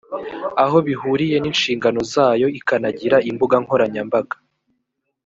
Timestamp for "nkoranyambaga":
3.63-4.35